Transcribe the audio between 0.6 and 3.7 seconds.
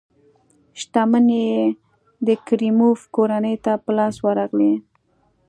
شتمنۍ یې د کریموف کورنۍ